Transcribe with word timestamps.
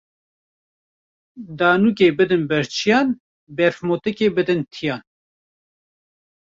Danûgê 1.57 2.09
bidin 2.17 2.43
birçiyan, 2.49 3.07
berfmotikê 3.57 4.27
bidin 4.35 4.61
tiyan 4.73 5.01